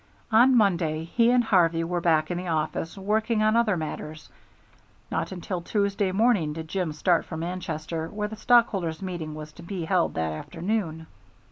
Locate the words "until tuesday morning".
5.31-6.53